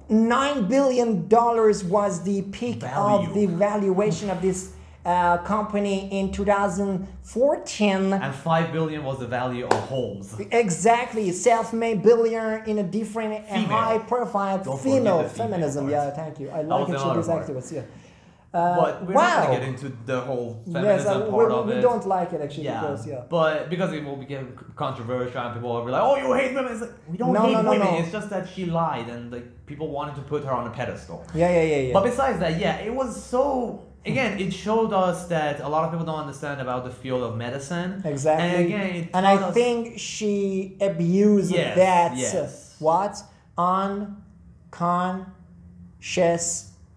[0.10, 3.30] Nine billion dollars was the peak Value.
[3.30, 4.73] of the valuation of this
[5.06, 8.14] uh, company in 2014.
[8.14, 10.36] And five billion was the value of Holmes.
[10.52, 15.90] Exactly, self-made billionaire in a different and high-profile Don't female feminism.
[15.90, 16.50] Yeah, thank you.
[16.50, 17.00] I like it.
[17.00, 17.72] She was activist.
[17.74, 17.82] Yeah.
[18.54, 19.22] but we're wow.
[19.24, 21.82] not gonna get into the whole Yes, feminism uh, part we, of we it.
[21.82, 22.82] don't like it actually yeah.
[22.82, 23.24] because yeah.
[23.28, 26.72] but because it will become controversial and people will be like, "Oh, you hate women."
[26.72, 27.88] It's like, we don't No, hate no, no, women.
[27.96, 31.26] It's just that she lied and like people wanted to put her on a pedestal.
[31.34, 31.94] Yeah, yeah, yeah, yeah.
[31.94, 33.88] But besides that, yeah, it was so.
[34.06, 37.38] Again, it showed us that a lot of people don't understand about the field of
[37.38, 38.02] medicine.
[38.04, 38.48] Exactly.
[38.50, 42.76] And again, it and I us- think she abused Yes, that yes.
[42.80, 43.18] what
[43.58, 45.28] unconscious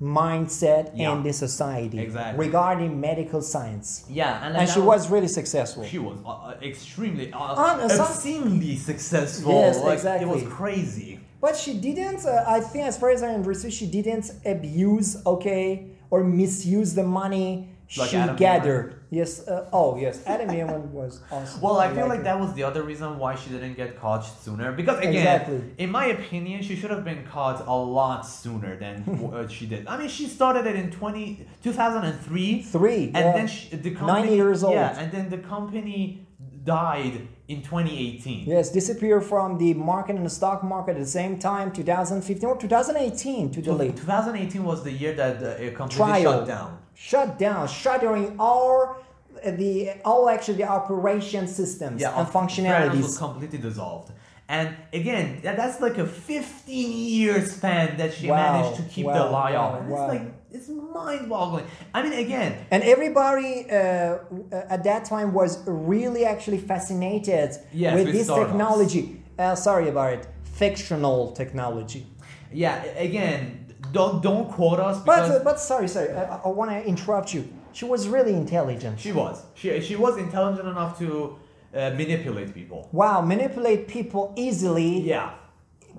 [0.02, 1.12] mindset Yeah.
[1.12, 2.44] in the society Exactly.
[2.46, 4.04] regarding medical science.
[4.10, 5.84] Yeah, and, And she was really successful.
[5.84, 9.52] She was uh, uh, extremely, uh, some- successful.
[9.52, 10.28] Yes, like, exactly.
[10.28, 11.20] It was crazy.
[11.40, 15.86] But she didn't, uh, I think, as far as I understood, she didn't abuse, okay,
[16.10, 18.94] or misuse the money Like she Adam gathered.
[19.10, 19.46] Yes.
[19.46, 20.22] Uh, oh, yes.
[20.26, 21.60] Adam Neumann was awesome.
[21.60, 24.22] Well, I feel like like that was the other reason why she didn't get caught
[24.44, 24.72] sooner.
[24.72, 25.62] Because again, Exactly.
[25.78, 28.96] in my opinion, she should have been caught a lot sooner than
[29.34, 29.86] uh, she did.
[29.86, 32.62] I mean, she started it in 20, 2003.
[32.62, 33.32] Three, And yeah.
[33.36, 34.22] then she, the company...
[34.28, 34.74] Nine years old.
[34.74, 36.26] Yeah, and then the company
[36.64, 38.44] died in 2018.
[38.46, 42.56] Yes, disappear from the market and the stock market at the same time, 2015 or
[42.56, 43.96] 2018 to delete.
[43.96, 46.78] 2018 was the year that the uh, company shut down.
[46.94, 48.96] Shut down, shuttering all
[49.44, 53.18] uh, the all actually the operation systems and Theranos was functionalities.
[53.18, 54.12] completely dissolved.
[54.48, 59.06] And again, that, that's like a 15 year span that she Wow, managed to keep
[59.06, 59.80] the wow, lie wow, off.
[59.80, 60.10] And wow.
[60.10, 61.66] it's like, it's mind boggling.
[61.96, 64.18] I mean, again, And everybody uh,
[64.74, 68.50] at that time was really actually fascinated Yes, with with this startups.
[68.50, 69.04] technology.
[69.38, 70.22] Uh, sorry about it,
[70.62, 72.02] fictional technology.
[72.52, 72.76] yeah,
[73.08, 73.40] again,
[73.92, 77.28] don't don't quote us But because uh, but sorry, sorry, I, I want to interrupt
[77.34, 77.42] you.
[77.78, 78.94] She was really intelligent.
[79.06, 79.36] she was.
[79.54, 81.08] She, she was intelligent enough to
[81.74, 82.88] uh, manipulate people.
[83.00, 84.90] Wow, manipulate people easily.
[85.00, 85.30] Yeah.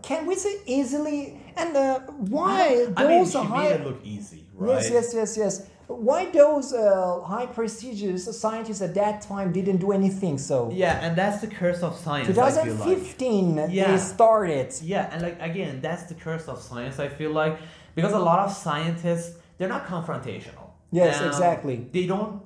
[0.02, 1.39] Can we say easily?
[1.56, 2.00] And uh,
[2.36, 3.63] why I mean, those she high?
[3.70, 4.82] made it look easy, right?
[4.82, 5.67] Yes, yes, yes, yes.
[5.88, 10.38] Why those uh, high prestigious scientists at that time didn't do anything?
[10.38, 12.54] So Yeah, and that's the curse of science, I feel like.
[12.54, 13.91] 2015 Yeah.
[13.91, 14.74] they started.
[14.84, 17.00] Yeah, and like again, that's the curse of science.
[17.00, 17.58] I feel like
[17.96, 20.65] because a lot of scientists they're not confrontational.
[20.91, 21.88] Yes, Um, exactly.
[21.91, 22.41] They don't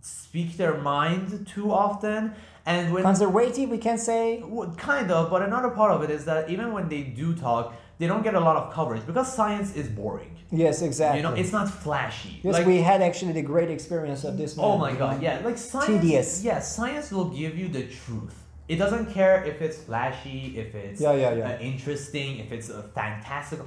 [0.00, 2.32] speak their mind too often,
[2.66, 4.42] and when Conservative, we can say.
[4.76, 8.06] kind of, but another part of it is that even when they do talk, they
[8.06, 10.36] don't get a lot of coverage because science is boring.
[10.50, 11.18] Yes, exactly.
[11.18, 12.40] You know, it's not flashy.
[12.42, 14.56] yes, like, we had actually the great experience of this.
[14.58, 15.86] Oh my god, yeah, like science.
[15.86, 16.44] Tedious.
[16.44, 18.36] Yeah, science will give you the truth.
[18.68, 21.48] It doesn't care if it's flashy, if it's Yeah, yeah, yeah.
[21.50, 23.66] Uh, interesting, if it's uh, fantastical.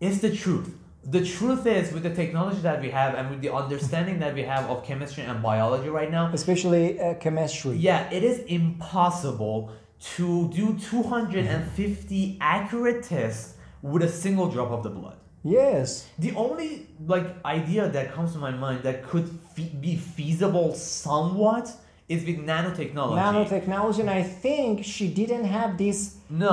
[0.00, 0.74] It's the truth.
[1.04, 4.42] The truth is, with the technology that we have and with the understanding that we
[4.42, 7.76] have of chemistry and biology right now, Especially uh, chemistry.
[7.76, 9.70] yeah, it is impossible
[10.16, 13.53] to do 250 accurate tests
[13.92, 15.18] with a single drop of the blood.
[15.42, 16.08] Yes.
[16.18, 21.66] The only like idea that comes to my mind that could fe- be feasible somewhat
[22.08, 23.18] is with nanotechnology.
[23.24, 26.50] Nanotechnology, and I think she didn't have this no.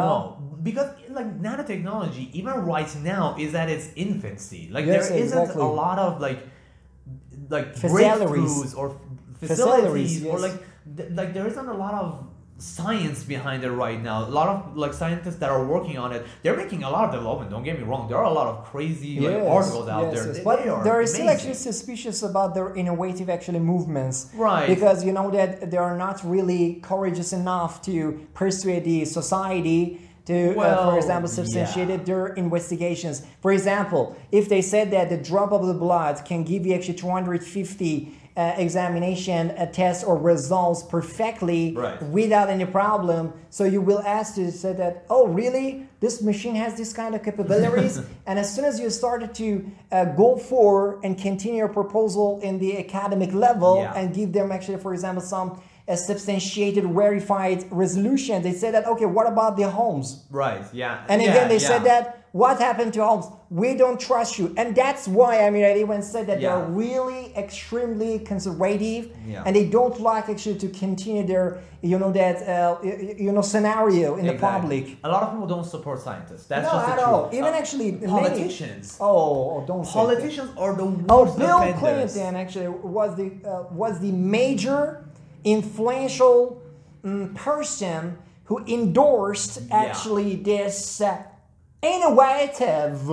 [0.00, 4.68] No, because like nanotechnology, even right now, is at its infancy.
[4.72, 5.62] Like Yes, there isn't exactly.
[5.62, 6.40] a lot of like
[7.48, 8.18] like Facilities.
[8.74, 8.86] breakthroughs or
[9.40, 10.56] Facilities, facilities or like
[10.96, 12.27] th- like there isn't a lot of
[12.58, 14.24] science behind it right now.
[14.24, 17.12] A lot of like scientists that are working on it, they're making a lot of
[17.14, 17.50] development.
[17.50, 18.08] Don't get me wrong.
[18.08, 20.26] There are a lot of crazy like, articles out yes, there.
[20.26, 20.36] yes.
[20.38, 24.30] They- But they are they're still actually suspicious about their innovative actually movements.
[24.34, 24.66] Right.
[24.66, 30.58] Because you know that they are not really courageous enough to persuade the society to,
[30.58, 31.96] uh, for example, substantiate yeah.
[31.96, 33.22] their investigations.
[33.40, 36.94] For example, if they said that the drop of the blood can give you actually
[36.94, 42.00] 250 uh, examination uh, tests or results perfectly Right.
[42.04, 43.32] without any problem.
[43.50, 45.88] So you will ask to say that, oh, really?
[45.98, 48.00] This machine has this kind of capabilities?
[48.26, 52.60] and as soon as you started to uh, go for and continue your proposal in
[52.60, 53.94] the academic level Yeah.
[53.98, 59.06] and give them actually, for example, some uh, substantiated, verified resolution, they said that, okay,
[59.06, 60.24] what about the Holmes?
[60.30, 60.62] Right.
[60.72, 61.04] Yeah.
[61.08, 61.68] And yeah, again, they yeah.
[61.72, 63.26] said that, what happened to Holmes?
[63.50, 64.52] We don't trust you.
[64.58, 66.56] And that's why I mean I even said that Yeah.
[66.56, 69.42] they're really extremely conservative Yeah.
[69.46, 74.16] and they don't like actually to continue their you know that uh, you know scenario
[74.16, 74.98] in the public.
[75.04, 76.46] A lot of people don't support scientists.
[76.46, 77.08] That's no, just the at truth.
[77.08, 77.30] all.
[77.32, 78.96] Even Uh, actually politicians.
[79.00, 79.86] oh, oh, don't.
[79.86, 82.12] Politicians are the worst Oh, Bill offenders.
[82.12, 84.80] Clinton actually was the uh, was the major
[85.44, 86.60] influential
[87.04, 91.22] mm, person who endorsed actually this uh,
[91.82, 93.08] innovative.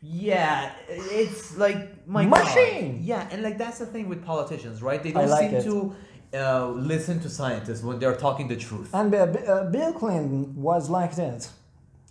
[0.00, 2.96] Yeah, it's like my Machine!
[2.98, 3.04] God.
[3.04, 5.02] Yeah, and like that's the thing with politicians, right?
[5.02, 5.64] They don't like seem it.
[5.64, 5.94] to
[6.34, 8.90] uh, listen to scientists when they're talking the truth.
[8.94, 11.48] And uh, uh, Bill Clinton was like that,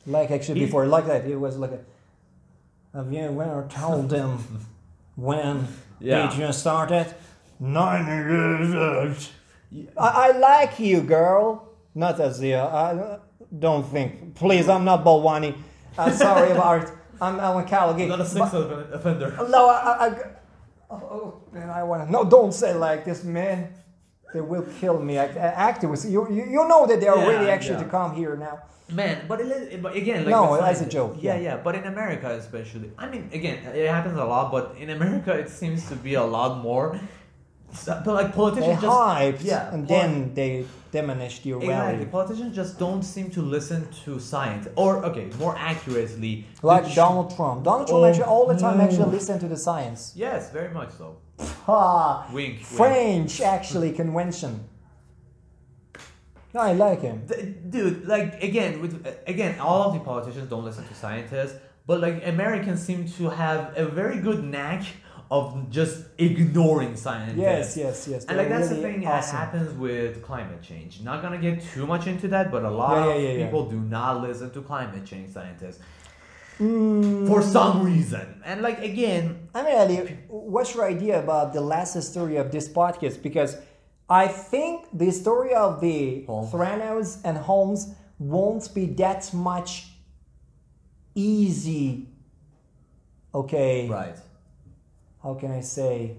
[0.05, 1.23] like actually He- before, like that.
[1.23, 1.79] He was like, a,
[2.97, 4.43] have you ever told them
[5.15, 5.67] when
[6.01, 6.27] Yeah.
[6.29, 7.13] they just started?
[7.59, 9.29] Nine years old.
[9.97, 11.69] I, I like you, girl.
[11.95, 12.53] Not as the.
[12.55, 13.19] Uh,
[13.59, 14.35] don't think.
[14.35, 15.55] Please, I'm not Balwani.
[15.97, 16.91] I'm sorry about it.
[17.19, 18.09] I'm Alan Callaghan.
[18.09, 19.35] Not a sex offender.
[19.49, 20.19] No, I, I, I
[20.91, 22.11] oh, oh, man, I want to.
[22.11, 23.73] No, don't say like this, man.
[24.33, 25.17] They will kill me.
[25.17, 27.83] Act- uh, Activists, you, you, you know that they are Yeah, really actually yeah.
[27.83, 28.59] to come here now.
[28.89, 31.41] Man, but, it, but again, like No, that's a joke, Yeah, yeah.
[31.41, 35.33] yeah, but in America especially, I mean, again, it happens a lot, but in America
[35.33, 36.99] it seems to be a lot more.
[37.73, 41.95] So, but like They politicians just hyped, yeah, and poli- then they diminished your Exactly.
[41.97, 42.05] value.
[42.09, 47.63] Politicians just don't seem to listen to science, or okay, more accurately, Like Donald Trump.
[47.63, 50.13] Donald Trump Oh, actually all the time actually listen to the science.
[50.15, 51.17] Yes, very much so.
[51.65, 52.27] Ha!
[52.33, 52.53] Wink.
[52.55, 52.65] wink.
[52.65, 54.63] French actually convention.
[56.53, 57.27] No, I like him.
[57.69, 62.25] Dude like again with again all of the politicians don't listen to scientists but like
[62.25, 64.83] americans seem to have a very good knack
[65.29, 68.25] of just ignoring scientists Yes, yes, yes.
[68.25, 69.35] and like that's really the thing awesome.
[69.35, 72.95] that happens with climate change not gonna get too much into that but a lot
[72.95, 73.45] Yeah, yeah, of yeah, yeah.
[73.45, 75.79] people do not listen to climate change scientists
[76.59, 77.27] Mm.
[77.27, 82.01] for some reason and like again I mean, Ali, what's your idea about the last
[82.01, 83.21] story of this podcast?
[83.21, 83.57] Because
[84.09, 86.51] I think the story of the Holmes.
[86.51, 89.87] Theranos and Holmes won't be that much
[91.15, 92.07] easy.
[93.35, 94.15] Okay, right
[95.23, 96.17] how can I say?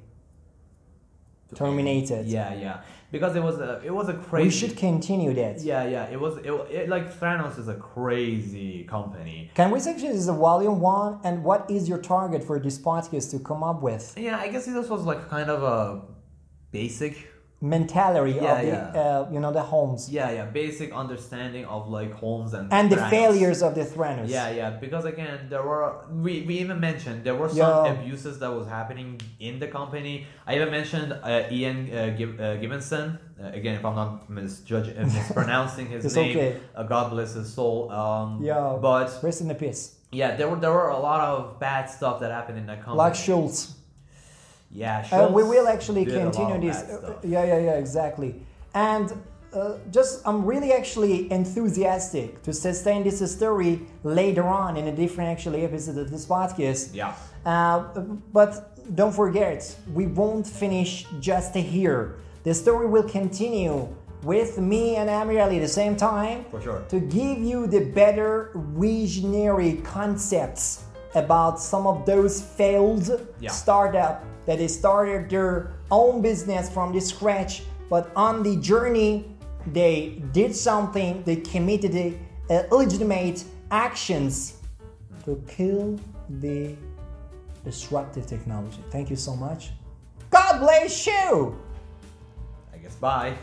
[1.54, 2.26] Terminated.
[2.26, 2.80] yeah yeah
[3.10, 5.62] because it was a it was a crazy We should continue that.
[5.62, 9.94] yeah yeah it was it, it like Theranos is a crazy company Can we say
[9.94, 11.20] this is a volume one?
[11.24, 14.12] And what is your target for this podcast to come up with?
[14.18, 16.02] Yeah, I guess this was like kind of a
[16.70, 17.14] basic.
[17.60, 19.00] Mentality Yeah, of the, yeah.
[19.02, 22.96] uh, you know, the Holmes Yeah, yeah, basic understanding of like Holmes and and the
[23.10, 24.28] failures of the Theranos.
[24.28, 28.52] Yeah, yeah, because again, there were we, we even mentioned there were some abuses that
[28.52, 30.26] was happening in the company.
[30.46, 33.18] I even mentioned uh, Ian uh, Gib- uh, Gibbonson.
[33.42, 36.60] Uh, again, if I'm not misjudge- uh, mispronouncing his name, okay.
[36.76, 37.90] uh, God bless his soul.
[37.90, 38.78] Um, Yeah.
[38.80, 39.96] but Rest in the peace.
[40.12, 42.98] yeah, there were there were a lot of bad stuff that happened in that company.
[42.98, 43.74] Like Shultz.
[44.70, 46.82] Yeah, Uh, we will actually did a lot continue this.
[46.82, 48.42] Uh, yeah, yeah, yeah, exactly.
[48.74, 49.12] And
[49.52, 55.30] uh, just, I'm really actually enthusiastic to sustain this story later on in a different
[55.30, 56.94] actually episode of this podcast.
[56.94, 57.14] Yeah.
[57.46, 57.78] Uh,
[58.32, 62.16] but don't forget, we won't finish just here.
[62.44, 63.88] The story will continue
[64.22, 66.84] with me and Amir at the same time For sure.
[66.88, 73.06] to give you the better visionary concepts about some of those failed
[73.40, 73.50] Yeah.
[73.50, 79.24] startup that they started their own business from the scratch but on the journey
[79.72, 82.18] they did something they committed
[82.50, 84.54] uh, legitimate actions
[85.24, 85.98] to kill
[86.40, 86.74] the
[87.64, 89.70] disruptive technology thank you so much
[90.30, 91.58] god bless you
[92.72, 93.34] I guess bye.